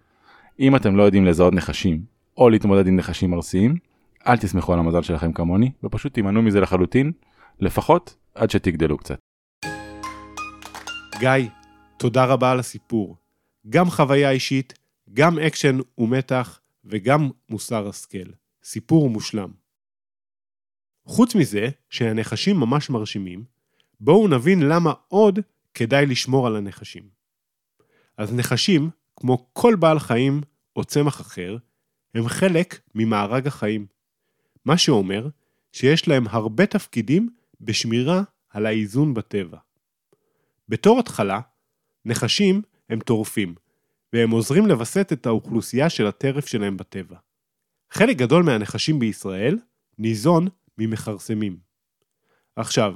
אם 0.60 0.76
אתם 0.76 0.96
לא 0.96 1.02
יודעים 1.02 1.25
לזהות 1.25 1.54
נחשים, 1.54 2.00
או 2.37 2.50
להתמודד 2.50 2.87
עם 2.87 2.96
נחשים 2.96 3.34
ארסיים, 3.34 3.88
אל 4.28 4.37
תסמכו 4.37 4.73
על 4.73 4.78
המזל 4.78 5.02
שלכם 5.02 5.32
כמוני, 5.32 5.73
ופשוט 5.85 6.14
תימנעו 6.14 6.42
מזה 6.42 6.61
לחלוטין, 6.61 7.12
לפחות 7.61 8.16
עד 8.35 8.50
שתגדלו 8.50 8.99
קצת. 8.99 9.18
גיא, 11.18 11.49
תודה 11.99 12.25
רבה 12.25 12.52
על 12.52 12.58
הסיפור. 12.58 13.16
גם 13.68 13.90
חוויה 13.90 14.30
אישית, 14.30 14.75
גם 15.12 15.38
אקשן 15.38 15.78
ומתח, 15.99 16.61
וגם 16.85 17.30
מוסר 17.49 17.88
השכל. 17.88 18.32
סיפור 18.64 19.11
מושלם. 19.11 19.50
חוץ 21.06 21.35
מזה, 21.35 21.68
שהנחשים 21.90 22.56
ממש 22.56 22.90
מרשימים, 22.90 23.44
בואו 24.00 24.28
נבין 24.28 24.62
למה 24.62 24.92
עוד 25.08 25.38
כדאי 25.75 26.06
לשמור 26.06 26.47
על 26.47 26.56
הנחשים. 26.56 27.08
אז 28.16 28.35
נחשים, 28.35 28.90
כמו 29.16 29.47
כל 29.52 29.75
בעל 29.75 29.99
חיים 29.99 30.40
או 30.76 30.85
צמח 30.85 31.20
אחר, 31.20 31.56
הם 32.14 32.28
חלק 32.28 32.80
ממארג 32.94 33.47
החיים. 33.47 33.98
מה 34.65 34.79
שאומר 34.79 35.29
שיש 35.73 36.09
להם 36.09 36.27
הרבה 36.29 36.67
תפקידים 36.67 37.29
בשמירה 37.61 38.23
על 38.50 38.67
האיזון 38.67 39.15
בטבע. 39.15 39.59
בתור 40.69 40.99
התחלה, 40.99 41.41
נחשים 42.05 42.62
הם 42.88 43.00
טורפים, 43.00 43.55
והם 44.12 44.31
עוזרים 44.31 44.67
לווסת 44.67 45.12
את 45.12 45.27
האוכלוסייה 45.27 45.91
של 45.91 46.07
הטרף 46.07 46.47
שלהם 46.47 46.77
בטבע. 46.77 47.17
חלק 47.91 48.17
גדול 48.17 48.43
מהנחשים 48.43 48.99
בישראל 48.99 49.59
ניזון 49.99 50.49
ממכרסמים. 50.79 51.59
עכשיו, 52.57 52.95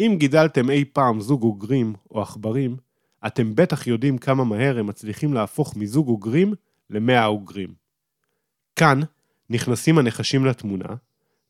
אם 0.00 0.16
גידלתם 0.18 0.70
אי 0.70 0.84
פעם 0.84 1.20
זוג 1.20 1.42
אוגרים 1.42 1.94
או 2.10 2.22
עכברים, 2.22 2.76
אתם 3.26 3.54
בטח 3.54 3.86
יודעים 3.86 4.18
כמה 4.18 4.44
מהר 4.44 4.78
הם 4.78 4.86
מצליחים 4.86 5.34
להפוך 5.34 5.76
מזוג 5.76 6.08
אוגרים 6.08 6.54
למאה 6.90 7.26
אוגרים. 7.26 7.74
כאן 8.76 9.00
נכנסים 9.50 9.98
הנחשים 9.98 10.44
לתמונה, 10.44 10.94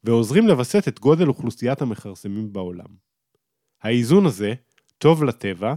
ועוזרים 0.04 0.48
לווסת 0.48 0.88
את 0.88 1.00
גודל 1.00 1.28
אוכלוסיית 1.28 1.82
המכרסמים 1.82 2.52
בעולם. 2.52 2.86
האיזון 3.82 4.26
הזה 4.26 4.54
טוב 4.98 5.24
לטבע, 5.24 5.74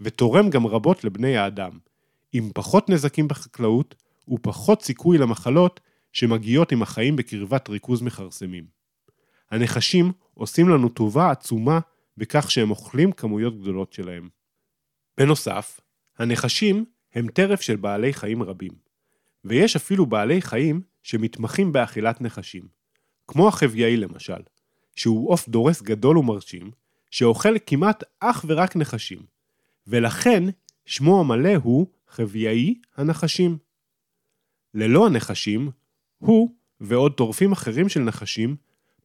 ותורם 0.00 0.50
גם 0.50 0.66
רבות 0.66 1.04
לבני 1.04 1.36
האדם, 1.36 1.78
עם 2.32 2.50
פחות 2.54 2.88
נזקים 2.88 3.28
בחקלאות 3.28 3.94
ופחות 4.28 4.82
סיכוי 4.82 5.18
למחלות 5.18 5.80
שמגיעות 6.12 6.72
עם 6.72 6.82
החיים 6.82 7.16
בקרבת 7.16 7.68
ריכוז 7.68 8.02
מכרסמים. 8.02 8.64
הנחשים 9.50 10.12
עושים 10.34 10.68
לנו 10.68 10.88
טובה 10.88 11.30
עצומה 11.30 11.80
בכך 12.16 12.50
שהם 12.50 12.70
אוכלים 12.70 13.12
כמויות 13.12 13.60
גדולות 13.60 13.92
שלהם. 13.92 14.28
בנוסף, 15.18 15.80
הנחשים 16.18 16.84
הם 17.14 17.28
טרף 17.28 17.60
של 17.60 17.76
בעלי 17.76 18.12
חיים 18.12 18.42
רבים, 18.42 18.72
ויש 19.44 19.76
אפילו 19.76 20.06
בעלי 20.06 20.42
חיים 20.42 20.82
שמתמחים 21.02 21.72
באכילת 21.72 22.20
נחשים, 22.20 22.62
כמו 23.28 23.48
החביאי 23.48 23.96
למשל, 23.96 24.42
שהוא 24.96 25.32
עוף 25.32 25.48
דורס 25.48 25.82
גדול 25.82 26.18
ומרשים, 26.18 26.70
שאוכל 27.10 27.54
כמעט 27.66 28.04
אך 28.20 28.44
ורק 28.48 28.76
נחשים, 28.76 29.18
ולכן 29.86 30.42
שמו 30.86 31.20
המלא 31.20 31.54
הוא 31.62 31.86
חביאי 32.08 32.74
הנחשים. 32.96 33.58
ללא 34.74 35.06
הנחשים, 35.06 35.70
הוא 36.18 36.54
ועוד 36.80 37.12
טורפים 37.12 37.52
אחרים 37.52 37.88
של 37.88 38.00
נחשים 38.00 38.56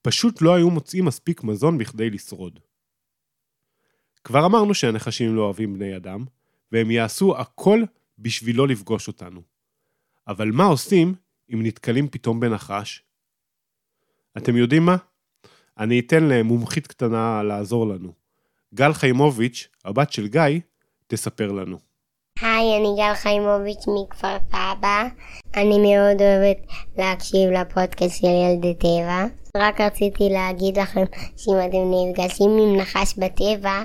פשוט 0.01 0.41
לא 0.41 0.55
היו 0.55 0.69
מוצאים 0.69 1.05
מספיק 1.05 1.43
מזון 1.43 1.77
בכדי 1.77 2.09
לשרוד. 2.09 2.59
כבר 4.23 4.45
אמרנו 4.45 4.73
שהנחשים 4.73 5.35
לא 5.35 5.41
אוהבים 5.41 5.73
בני 5.73 5.95
אדם, 5.95 6.25
והם 6.71 6.91
יעשו 6.91 7.37
הכל 7.37 7.81
בשביל 8.19 8.57
לא 8.57 8.67
לפגוש 8.67 9.07
אותנו. 9.07 9.41
אבל 10.27 10.51
מה 10.51 10.65
עושים 10.65 11.13
אם 11.53 11.59
נתקלים 11.63 12.07
פתאום 12.07 12.39
בנחש? 12.39 13.03
אתם 14.37 14.57
יודעים 14.57 14.85
מה? 14.85 14.95
אני 15.79 15.99
אתן 15.99 16.23
למומחית 16.23 16.87
קטנה 16.87 17.43
לעזור 17.43 17.87
לנו. 17.87 18.11
גל 18.73 18.93
חיימוביץ', 18.93 19.67
הבת 19.85 20.11
של 20.11 20.27
גיא, 20.27 20.59
תספר 21.07 21.51
לנו. 21.51 21.77
היי, 22.41 22.77
אני 22.77 22.95
גל 22.97 23.13
חיימוביץ' 23.13 23.85
מכפר 23.87 24.37
סבא. 24.49 25.07
אני 25.55 25.77
מאוד 25.77 26.21
אוהבת 26.21 26.57
להקשיב 26.97 27.49
לפודקאסט 27.49 28.21
של 28.21 28.27
ילדי 28.27 28.75
טבע. 28.75 29.25
רק 29.57 29.81
רציתי 29.81 30.29
להגיד 30.29 30.79
לכם 30.79 31.03
שאם 31.37 31.53
אתם 31.69 31.91
נפגשים 31.91 32.49
עם 32.49 32.75
נחש 32.75 33.17
בטבע, 33.17 33.83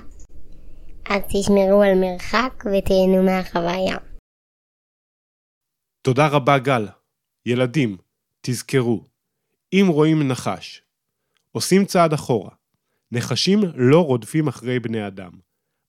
אז 1.10 1.22
תשמרו 1.28 1.82
על 1.82 1.94
מרחק 1.94 2.64
ותהנו 2.66 3.22
מהחוויה. 3.22 4.09
תודה 6.02 6.26
רבה, 6.26 6.58
גל. 6.58 6.86
ילדים, 7.46 7.96
תזכרו, 8.40 9.04
אם 9.72 9.86
רואים 9.88 10.28
נחש, 10.28 10.82
עושים 11.52 11.84
צעד 11.84 12.12
אחורה. 12.12 12.50
נחשים 13.12 13.60
לא 13.74 14.04
רודפים 14.04 14.48
אחרי 14.48 14.80
בני 14.80 15.06
אדם. 15.06 15.30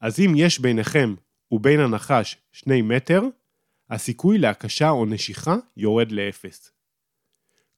אז 0.01 0.19
אם 0.19 0.33
יש 0.35 0.59
ביניכם 0.59 1.15
ובין 1.51 1.79
הנחש 1.79 2.37
שני 2.51 2.81
מטר, 2.81 3.21
הסיכוי 3.89 4.37
להקשה 4.37 4.89
או 4.89 5.05
נשיכה 5.05 5.55
יורד 5.77 6.11
לאפס. 6.11 6.71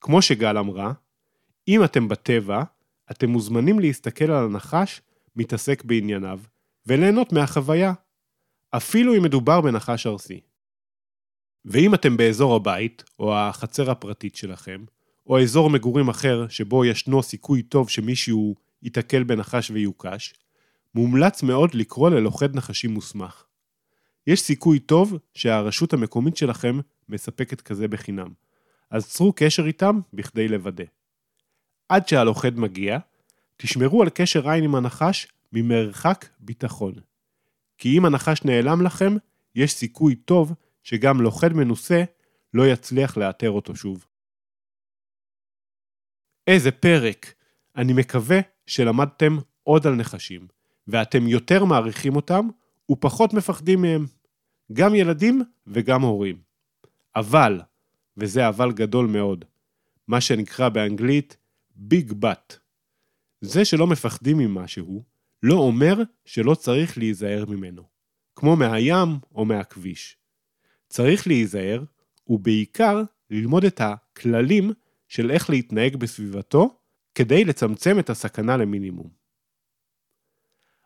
כמו 0.01 0.21
שגל 0.21 0.57
אמרה, 0.57 0.93
אם 1.67 1.83
אתם 1.83 2.07
בטבע, 2.07 2.63
אתם 3.11 3.29
מוזמנים 3.29 3.79
להסתכל 3.79 4.31
על 4.31 4.45
הנחש 4.45 5.01
מתעסק 5.35 5.83
בענייניו, 5.83 6.39
וליהנות 6.87 7.33
מהחוויה, 7.33 7.93
אפילו 8.71 9.17
אם 9.17 9.23
מדובר 9.23 9.61
בנחש 9.61 10.07
ארסי. 10.07 10.41
ואם 11.65 11.93
אתם 11.93 12.17
באזור 12.17 12.55
הבית, 12.55 13.03
או 13.19 13.35
החצר 13.35 13.91
הפרטית 13.91 14.35
שלכם, 14.35 14.83
או 15.27 15.41
אזור 15.41 15.69
מגורים 15.69 16.09
אחר 16.09 16.47
שבו 16.47 16.85
ישנו 16.85 17.23
סיכוי 17.23 17.61
טוב 17.61 17.89
שמישהו 17.89 18.55
ייתקל 18.83 19.23
בנחש 19.23 19.71
ויוקש, 19.71 20.33
מומלץ 20.95 21.43
מאוד 21.43 21.73
לקרוא 21.73 22.09
ללוכד 22.09 22.55
נחשים 22.55 22.91
מוסמך. 22.91 23.43
יש 24.27 24.41
סיכוי 24.41 24.79
טוב 24.79 25.17
שהרשות 25.33 25.93
המקומית 25.93 26.37
שלכם 26.37 26.79
מספקת 27.09 27.61
כזה 27.61 27.87
בחינם, 27.87 28.29
אז 28.89 29.09
צרו 29.09 29.33
קשר 29.35 29.65
איתם 29.65 29.99
בכדי 30.13 30.47
לוודא. 30.47 30.83
עד 31.89 32.07
שהלוכד 32.07 32.59
מגיע, 32.59 32.97
תשמרו 33.57 34.01
על 34.01 34.09
קשר 34.09 34.49
עין 34.49 34.63
עם 34.63 34.75
הנחש 34.75 35.27
ממרחק 35.53 36.25
ביטחון. 36.39 36.93
כי 37.77 37.97
אם 37.97 38.05
הנחש 38.05 38.43
נעלם 38.43 38.81
לכם, 38.81 39.17
יש 39.55 39.73
סיכוי 39.73 40.15
טוב 40.15 40.53
שגם 40.83 41.21
לוכד 41.21 41.53
מנוסה 41.53 42.03
לא 42.53 42.67
יצליח 42.67 43.17
לאתר 43.17 43.49
אותו 43.49 43.75
שוב. 43.75 44.05
איזה 46.47 46.71
פרק! 46.71 47.33
אני 47.75 47.93
מקווה 47.93 48.39
שלמדתם 48.67 49.37
עוד 49.63 49.87
על 49.87 49.95
נחשים, 49.95 50.47
ואתם 50.87 51.27
יותר 51.27 51.65
מעריכים 51.65 52.15
אותם 52.15 52.47
ופחות 52.91 53.33
מפחדים 53.33 53.81
מהם. 53.81 54.05
גם 54.73 54.95
ילדים 54.95 55.41
וגם 55.67 56.01
הורים. 56.01 56.41
אבל, 57.15 57.61
וזה 58.17 58.47
אבל 58.47 58.71
גדול 58.71 59.07
מאוד, 59.07 59.45
מה 60.07 60.21
שנקרא 60.21 60.69
באנגלית 60.69 61.37
ביג 61.75 62.13
בת. 62.13 62.59
זה 63.41 63.65
שלא 63.65 63.87
מפחדים 63.87 64.37
ממשהו, 64.37 65.03
לא 65.43 65.55
אומר 65.55 65.93
שלא 66.25 66.55
צריך 66.55 66.97
להיזהר 66.97 67.45
ממנו, 67.45 67.83
כמו 68.35 68.55
מהים 68.55 69.19
או 69.35 69.45
מהכביש. 69.45 70.17
צריך 70.93 71.27
להיזהר, 71.27 71.83
ובעיקר 72.27 73.03
ללמוד 73.29 73.65
את 73.65 73.81
הכללים 73.81 74.71
של 75.07 75.31
איך 75.31 75.49
להתנהג 75.49 75.95
בסביבתו, 75.95 76.77
כדי 77.15 77.45
לצמצם 77.45 77.99
את 77.99 78.09
הסכנה 78.09 78.57
למינימום. 78.57 79.09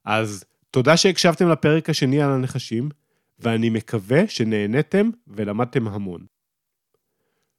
אז 0.06 0.44
תודה 0.72 0.98
שהקשבתם 0.98 1.50
לפרק 1.50 1.90
השני 1.90 2.22
על 2.22 2.32
הנחשים, 2.32 2.90
ואני 3.40 3.70
מקווה 3.70 4.28
שנהניתם 4.28 5.10
ולמדתם 5.28 5.88
המון. 5.88 6.26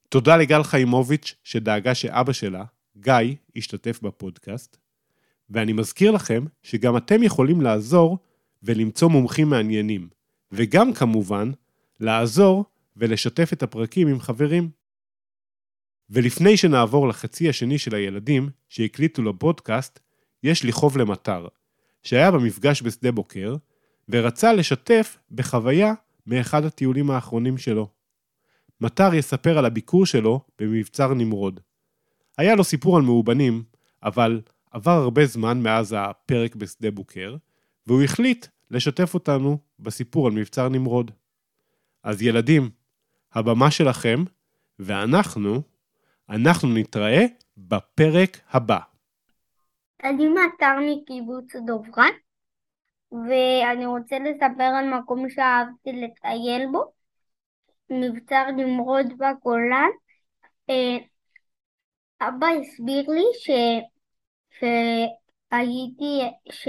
תודה 0.08 0.36
לגל 0.36 0.62
חיימוביץ' 0.62 1.34
שדאגה 1.44 1.94
שאבא 1.94 2.32
שלה, 2.32 2.64
גיא, 2.96 3.34
ישתתף 3.54 4.00
בפודקאסט, 4.02 4.76
ואני 5.50 5.72
מזכיר 5.72 6.10
לכם 6.10 6.44
שגם 6.62 6.96
אתם 6.96 7.22
יכולים 7.22 7.60
לעזור 7.60 8.18
ולמצוא 8.62 9.08
מומחים 9.08 9.50
מעניינים, 9.50 10.08
וגם 10.52 10.92
כמובן, 10.92 11.50
לעזור 12.00 12.64
ולשתף 12.96 13.52
את 13.52 13.62
הפרקים 13.62 14.08
עם 14.08 14.20
חברים. 14.20 14.70
ולפני 16.10 16.56
שנעבור 16.56 17.08
לחצי 17.08 17.48
השני 17.48 17.78
של 17.78 17.94
הילדים 17.94 18.50
שהקליטו 18.68 19.22
לפודקאסט, 19.22 20.00
יש 20.42 20.64
לי 20.64 20.72
חוב 20.72 20.98
למטר, 20.98 21.46
שהיה 22.02 22.30
במפגש 22.30 22.82
בשדה 22.82 23.12
בוקר, 23.12 23.56
ורצה 24.08 24.52
לשתף 24.52 25.18
בחוויה 25.30 25.94
מאחד 26.26 26.64
הטיולים 26.64 27.10
האחרונים 27.10 27.58
שלו. 27.58 27.88
מטר 28.80 29.14
יספר 29.14 29.58
על 29.58 29.64
הביקור 29.64 30.06
שלו 30.06 30.40
במבצר 30.58 31.14
נמרוד. 31.14 31.60
היה 32.38 32.54
לו 32.54 32.64
סיפור 32.64 32.96
על 32.96 33.02
מאובנים, 33.02 33.62
אבל 34.02 34.40
עבר 34.70 34.90
הרבה 34.90 35.26
זמן 35.26 35.62
מאז 35.62 35.94
הפרק 35.98 36.56
בשדה 36.56 36.90
בוקר, 36.90 37.36
והוא 37.86 38.02
החליט 38.02 38.46
לשתף 38.70 39.14
אותנו 39.14 39.58
בסיפור 39.78 40.26
על 40.26 40.32
מבצר 40.32 40.68
נמרוד. 40.68 41.10
אז 42.02 42.22
ילדים, 42.22 42.70
הבמה 43.32 43.70
שלכם, 43.70 44.24
ואנחנו, 44.78 45.62
אנחנו 46.28 46.68
נתראה 46.74 47.24
בפרק 47.56 48.38
הבא. 48.50 48.78
אני 50.04 50.28
מטר 50.28 50.76
מקיבוץ 50.86 51.56
דוברת, 51.66 52.14
ואני 53.12 53.86
רוצה 53.86 54.18
לספר 54.18 54.62
על 54.62 54.94
מקום 54.94 55.30
שאהבתי 55.30 55.92
לטייל 55.92 56.66
בו, 56.72 56.92
מבצר 57.90 58.50
נמרוד 58.56 59.06
בגולן. 59.18 59.88
אה, 60.70 60.96
אבא 62.20 62.46
הסביר 62.46 63.10
לי 63.10 63.24
ש... 63.38 63.50
שהייתי, 64.58 66.20
ש... 66.50 66.68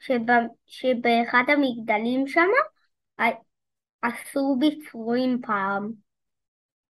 שב... 0.00 0.22
שבאחד 0.66 1.42
המגדלים 1.48 2.26
שם 2.26 2.48
עשו 4.06 4.56
ביצורים 4.60 5.40
פעם. 5.46 5.92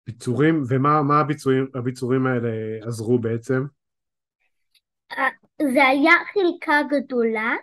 ביצורים? 0.06 0.62
ומה 0.68 1.20
הביצורים, 1.20 1.66
הביצורים 1.74 2.26
האלה 2.26 2.50
עזרו 2.86 3.18
בעצם? 3.18 3.64
זה 5.62 5.86
היה 5.86 6.12
חלקה 6.32 6.80
גדולה, 6.90 7.54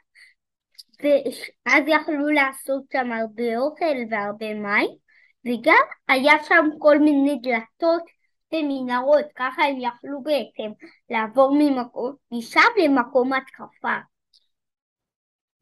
ואז 1.04 1.84
יכלו 1.88 2.30
לעשות 2.30 2.84
שם 2.94 3.12
הרבה 3.12 3.58
אוכל 3.58 3.96
והרבה 4.12 4.54
מים, 4.54 4.90
וגם 5.46 5.84
היה 6.08 6.34
שם 6.44 6.66
כל 6.80 7.00
מיני 7.00 7.40
דלתות 7.44 8.04
ומנהרות, 8.54 9.26
ככה 9.36 9.64
הם 9.64 9.76
יכלו 9.78 10.24
בעצם 10.24 10.72
לעבור 11.10 11.56
ממקום, 11.60 12.16
משם 12.32 12.60
למקום 12.84 13.34
התקפה. 13.34 13.98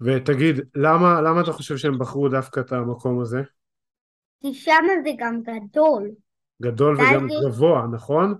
ותגיד, 0.01 0.59
למה, 0.75 1.21
למה 1.21 1.41
אתה 1.41 1.51
חושב 1.51 1.77
שהם 1.77 1.99
בחרו 1.99 2.29
דווקא 2.29 2.59
את 2.59 2.71
המקום 2.71 3.21
הזה? 3.21 3.41
כי 4.41 4.53
שם 4.53 4.83
זה 5.03 5.09
גם 5.17 5.41
גדול. 5.41 6.11
גדול 6.61 6.95
וגם 6.95 7.29
זה... 7.29 7.35
גבוה, 7.47 7.87
נכון? 7.91 8.35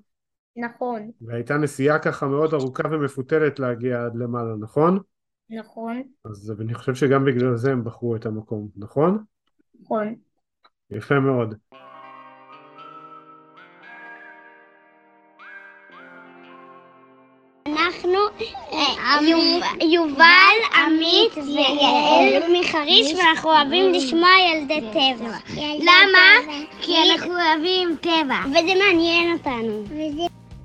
נכון. 0.55 1.11
והייתה 1.21 1.57
נסיעה 1.57 1.99
ככה 1.99 2.27
מאוד 2.27 2.53
ארוכה 2.53 2.83
ומפותלת 2.91 3.59
להגיע 3.59 4.05
עד 4.05 4.15
למעלה, 4.15 4.55
נכון? 4.59 4.99
נכון. 5.49 6.03
אז 6.25 6.53
אני 6.61 6.73
חושב 6.73 6.95
שגם 6.95 7.25
בגלל 7.25 7.55
זה 7.55 7.71
הם 7.71 7.83
בחרו 7.83 8.15
את 8.15 8.25
המקום, 8.25 8.69
נכון? 8.77 9.23
נכון. 9.81 10.15
יפה 10.89 11.19
מאוד. 11.19 11.55
יובל, 19.81 20.57
עמית 20.85 21.37
ויעל 21.37 22.51
מחריש 22.59 23.13
ואנחנו 23.13 23.49
אוהבים 23.49 23.93
לשמוע 23.93 24.29
ילדי 24.53 24.81
טבע. 24.91 25.37
למה? 25.79 26.53
כי 26.81 26.91
אנחנו 27.11 27.33
אוהבים 27.33 27.95
טבע. 28.01 28.37
וזה 28.49 28.73
מעניין 28.85 29.33
אותנו. 29.33 29.83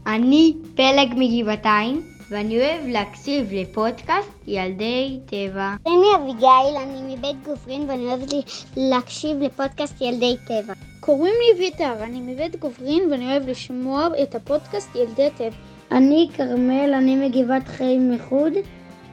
אני 0.06 0.54
פלג 0.74 1.12
מגבעתיים 1.16 2.02
ואני 2.30 2.58
אוהב 2.58 2.86
להקשיב 2.86 3.52
לפודקאסט 3.52 4.30
ילדי 4.46 5.18
טבע. 5.26 5.74
אני 5.86 6.06
אביגיל, 6.16 6.76
אני 6.82 7.14
מבית 7.14 7.36
גוברין 7.44 7.90
ואני 7.90 8.04
אוהבת 8.04 8.32
להקשיב 8.76 9.42
לפודקאסט 9.42 10.00
ילדי 10.00 10.36
טבע. 10.46 10.72
קוראים 11.00 11.34
לי 11.40 11.64
ויטר, 11.64 11.92
אני 12.02 12.20
מבית 12.20 12.56
גוברין 12.56 13.10
ואני 13.10 13.26
אוהב 13.26 13.48
לשמוע 13.48 14.08
את 14.22 14.34
הפודקאסט 14.34 14.96
ילדי 14.96 15.28
טבע. 15.36 15.56
אני 15.92 16.28
כרמל, 16.36 16.94
אני 16.94 17.16
מגבעת 17.28 17.68
חיים 17.68 18.12
מחוד, 18.12 18.52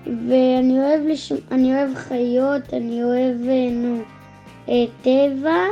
ואני 0.05 0.79
אוהב, 0.79 1.01
לש... 1.05 1.31
אני 1.51 1.75
אוהב 1.75 1.95
חיות, 1.95 2.73
אני 2.73 3.03
אוהב 3.03 3.49
אה, 3.49 3.69
נו, 3.71 4.01
אה, 4.69 4.85
טבע, 5.01 5.65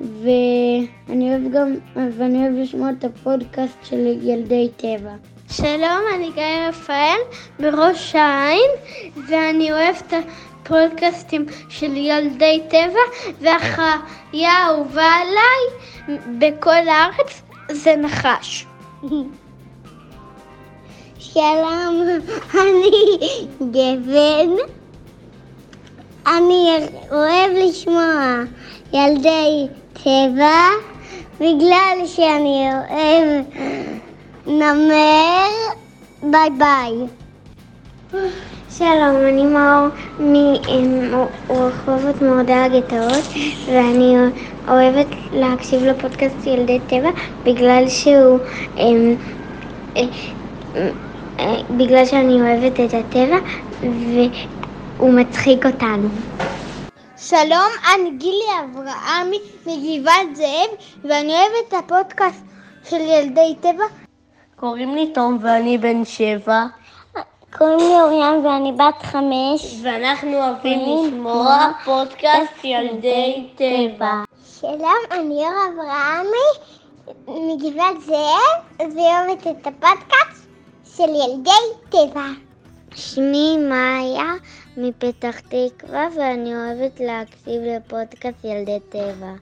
ואני 0.00 1.30
אוהב 1.30 1.52
גם, 1.52 1.74
ואני 1.96 2.38
אוהב 2.42 2.52
לשמוע 2.54 2.90
את 2.98 3.04
הפודקאסט 3.04 3.78
של 3.82 4.18
ילדי 4.22 4.68
טבע. 4.76 5.14
שלום, 5.50 6.00
אני 6.14 6.30
גיא 6.34 6.68
רפאל 6.68 7.18
בראש 7.60 8.14
העין, 8.14 8.70
ואני 9.28 9.72
אוהב 9.72 9.96
את 10.06 10.12
הפודקאסטים 10.12 11.46
של 11.68 11.96
ילדי 11.96 12.60
טבע, 12.68 13.00
והחיה 13.40 14.52
האהובה 14.52 15.06
עליי 15.06 16.18
בכל 16.38 16.88
הארץ 16.88 17.42
זה 17.70 17.96
נחש. 17.96 18.66
שלום, 21.22 22.02
אני 22.60 22.90
גבן. 23.62 24.50
אני 26.26 26.68
אוהב 27.10 27.50
לשמוע 27.54 28.42
ילדי 28.92 29.66
טבע 29.92 30.68
בגלל 31.40 32.06
שאני 32.06 32.68
אוהב 32.72 33.44
נמר. 34.46 35.48
ביי 36.22 36.50
ביי. 36.58 36.92
שלום, 38.70 39.16
אני 39.28 39.46
מאור 39.46 39.88
מרחובות 41.48 42.22
מורדי 42.22 42.52
הגטאות 42.52 43.24
ואני 43.66 44.16
אוהבת 44.68 45.06
להקשיב 45.32 45.82
לפודקאסט 45.82 46.46
ילדי 46.46 46.80
טבע 46.80 47.10
בגלל 47.44 47.84
שהוא... 47.88 48.38
בגלל 51.76 52.06
שאני 52.06 52.40
אוהבת 52.40 52.80
את 52.80 52.94
הטבע 52.94 53.36
והוא 53.80 55.12
מצחיק 55.14 55.66
אותנו. 55.66 56.08
שלום, 57.16 57.70
אני 57.94 58.10
גילי 58.18 58.46
אברהמי 58.64 59.38
מגבעת 59.66 60.36
זאב, 60.36 60.70
ואני 61.04 61.32
אוהבת 61.32 61.68
את 61.68 61.74
הפודקאסט 61.74 62.44
של 62.84 62.96
ילדי 62.96 63.54
טבע. 63.60 63.84
קוראים 64.56 64.94
לי 64.94 65.12
תום 65.14 65.38
ואני 65.42 65.78
בן 65.78 66.04
שבע, 66.04 66.64
קוראים 67.58 67.78
לי 67.78 68.00
אוריאן 68.00 68.46
ואני 68.46 68.72
בת 68.72 69.02
חמש. 69.02 69.80
ואנחנו 69.82 70.36
אוהבים 70.36 70.80
לשמוע 70.80 71.72
פודקאסט 71.84 72.64
ילדי 72.64 73.48
טבע. 73.56 74.12
שלום, 74.60 75.00
אני 75.10 75.34
אור 75.34 75.54
אברהמי 75.74 76.50
מגבעת 77.28 78.00
זאב, 78.00 78.90
ואוהבת 78.96 79.46
את 79.46 79.66
הפודקאסט 79.66 80.39
של 81.00 81.14
ילדי 81.14 81.90
טבע. 81.90 82.26
שמי 82.94 83.56
מאיה 83.68 84.32
מפתח 84.76 85.40
תקווה, 85.40 86.06
ואני 86.16 86.54
אוהבת 86.54 87.00
להקשיב 87.00 87.62
לפודקאסט 87.62 88.44
ילדי 88.44 88.78
טבע. 88.88 89.32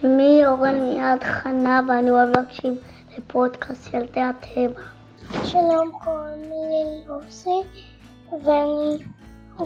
שמי 0.00 0.46
אורן 0.46 0.80
מיד 0.80 1.22
חנה 1.24 1.80
ואני 1.88 2.10
אוהב 2.10 2.28
להקשיב 2.36 2.74
לפודקאסט 3.18 3.94
ילדי 3.94 4.20
הטבע. 4.20 4.80
שלום, 5.44 5.90
קוראים 6.04 6.42
לי 6.50 7.04
יוסי 7.06 7.80
ואני 8.44 8.98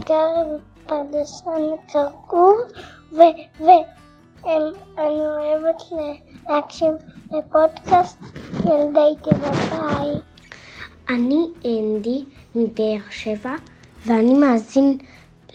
גר 0.07 0.59
בפרדס 0.85 1.43
כרכור 1.93 2.55
ואני 3.13 3.83
אוהבת 4.97 5.83
להקשיב 6.49 6.95
לפודקאסט 7.33 8.19
ילדי 8.65 9.15
טבע 9.23 9.51
ביי. 9.51 10.30
אני 11.15 11.47
אנדי 11.65 12.25
מבאר 12.55 13.01
שבע, 13.11 13.55
ואני 14.07 14.35
מאזין 14.35 14.99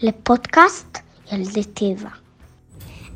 לפודקאסט 0.02 0.98
ילדי 1.32 1.64
טבע. 1.64 2.10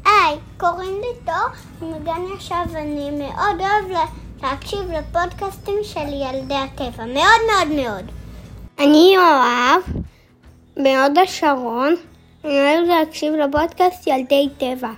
היי, 0.06 0.38
קוראים 0.58 1.02
לי 1.02 1.08
תור 1.26 1.90
מגן 1.90 2.22
ישר 2.38 2.62
ואני 2.72 3.12
מאוד 3.12 3.60
אוהב 3.60 3.92
לה- 3.92 4.06
להקשיב 4.44 4.80
לפודקאסטים 4.92 5.76
של 5.84 6.00
ילדי 6.14 6.54
הטבע. 6.56 7.06
מאוד 7.06 7.42
מאוד 7.52 7.68
מאוד. 7.86 8.06
אני 8.80 9.14
יואב, 9.16 9.82
מהוד 10.78 11.18
השרון, 11.24 11.96
אני 12.46 12.52
אוהב 12.54 12.88
להקשיב 12.88 13.34
לפודקאסט 13.34 14.08
ילדי 14.08 14.50
טבע. 14.58 14.92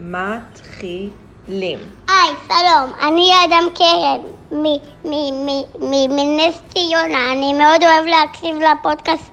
מתחילים. 0.00 1.78
היי, 2.22 2.34
שלום, 2.48 2.92
אני 3.08 3.32
אדם 3.44 3.64
קרן 3.74 4.20
מנס 6.10 6.62
ציונה. 6.74 7.32
אני 7.32 7.52
מאוד 7.52 7.84
אוהב 7.84 8.06
להקשיב 8.06 8.56
לפודקאסט 8.56 9.30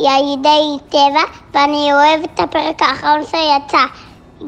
ילדי 0.00 0.78
טבע, 0.88 1.22
ואני 1.54 1.92
אוהב 1.92 2.22
את 2.24 2.40
הפרק 2.40 2.82
האחרון 2.82 3.20
שיצא. 3.24 3.84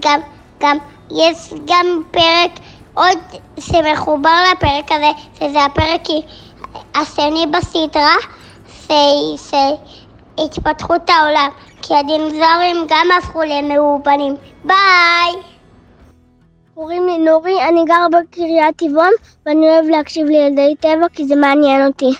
גם, 0.00 0.20
גם, 0.60 0.76
יש 1.10 1.54
גם 1.64 2.02
פרק 2.10 2.50
עוד 2.94 3.18
שמחובר 3.60 4.42
לפרק 4.52 4.92
הזה, 4.92 5.10
שזה 5.38 5.64
הפרק 5.64 6.02
השני 6.94 7.46
בסדרה, 7.46 8.16
שהתפתחות 10.36 11.10
העולם. 11.10 11.48
כי 11.82 11.94
הדינוזאורים 11.94 12.86
גם 12.88 13.08
הפכו 13.18 13.42
למאובנים. 13.42 14.36
ביי! 14.64 15.53
קוראים 16.74 17.06
לי 17.06 17.18
נורי, 17.18 17.68
אני 17.68 17.84
גר 17.84 18.06
בקריית 18.12 18.76
טבעון 18.76 19.12
ואני 19.46 19.68
אוהב 19.68 19.84
להקשיב 19.84 20.26
לילדי 20.26 20.74
טבע 20.80 21.08
כי 21.12 21.24
זה 21.24 21.36
מעניין 21.36 21.86
אותי. 21.86 22.10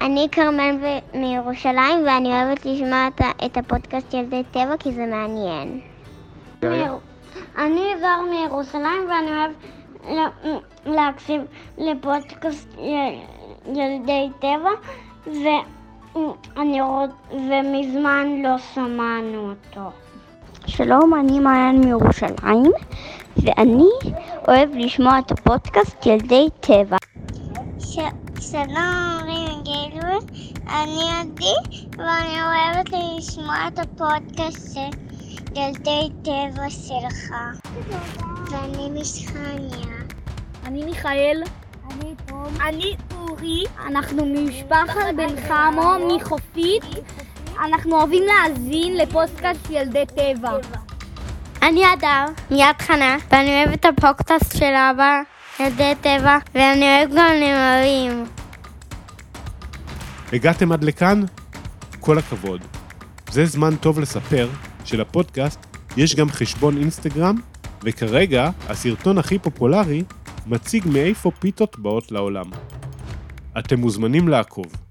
אני 0.00 0.28
כרמל 0.32 0.76
מירושלים 1.14 2.06
ואני 2.06 2.28
אוהבת 2.28 2.66
לשמוע 2.66 3.08
את, 3.46 3.56
הפודקאסט 3.56 4.14
ילדי 4.14 4.42
טבע 4.50 4.76
כי 4.78 4.92
זה 4.92 5.06
מעניין. 5.06 5.80
אני 7.58 7.82
גר 8.00 8.20
מירושלים 8.30 9.08
ואני 9.08 9.30
אוהב 9.30 9.50
להקשיב 10.86 11.42
לפודקאסט 11.78 12.68
ילדי 13.66 14.28
טבע 14.38 14.70
ואני 15.26 16.80
רוצ... 16.80 17.10
ומזמן 17.30 18.42
לא 18.42 18.58
שמענו 18.58 19.50
אותו. 19.50 19.90
שלום, 20.68 21.14
אני 21.14 21.40
מעיין 21.40 21.80
מירושלים, 21.80 22.72
ואני 23.36 23.88
אוהב 24.48 24.70
לשמוע 24.74 25.18
את 25.18 25.30
הפודקאסט 25.32 26.06
ילדי 26.06 26.48
טבע. 26.60 26.96
ש... 27.78 27.98
שלום, 28.40 29.18
רים 29.24 29.62
גלוי, 29.64 30.18
אני 30.68 31.02
עדי, 31.20 31.78
ואני 31.98 32.42
אוהבת 32.42 32.88
לשמוע 32.92 33.54
את 33.68 33.78
הפודקאסט 33.78 34.74
של 34.74 34.98
ילדי 35.54 36.08
טבע 36.22 36.70
שלך. 36.70 37.32
ואני 38.50 39.00
משחניה. 39.00 39.96
אני 40.66 40.84
מיכאל. 40.84 41.42
אני 41.90 42.14
תום. 42.26 42.54
אני 42.68 42.96
אורי. 43.16 43.64
אנחנו 43.86 44.26
ממשפחת 44.26 45.14
בן 45.16 45.48
חמו 45.48 46.16
מחופית. 46.16 46.84
אנחנו 47.64 47.96
אוהבים 47.96 48.22
להאזין 48.26 48.96
לפודקאסט 48.96 49.70
ילדי 49.70 50.04
טבע. 50.06 50.50
אני 51.62 51.92
אדר, 51.92 52.24
מיד 52.50 52.76
חנה, 52.78 53.16
ואני 53.30 53.64
אוהב 53.64 53.72
את 53.72 53.84
הפודקאסט 53.84 54.56
של 54.56 54.74
אבא, 54.90 55.20
ילדי 55.60 55.92
טבע, 56.00 56.38
ואני 56.54 56.96
אוהב 56.96 57.10
גם 57.10 57.30
נמרים. 57.40 58.24
הגעתם 60.32 60.72
עד 60.72 60.84
לכאן? 60.84 61.22
כל 62.00 62.18
הכבוד. 62.18 62.60
זה 63.30 63.46
זמן 63.46 63.76
טוב 63.76 64.00
לספר 64.00 64.48
שלפודקאסט 64.84 65.66
יש 65.96 66.14
גם 66.14 66.30
חשבון 66.30 66.78
אינסטגרם, 66.78 67.36
וכרגע 67.82 68.50
הסרטון 68.68 69.18
הכי 69.18 69.38
פופולרי 69.38 70.02
מציג 70.46 70.88
מאיפה 70.88 71.30
פיתות 71.30 71.78
באות 71.78 72.12
לעולם. 72.12 72.50
אתם 73.58 73.80
מוזמנים 73.80 74.28
לעקוב. 74.28 74.87